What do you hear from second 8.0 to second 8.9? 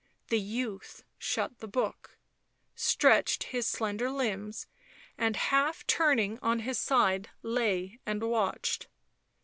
and watched.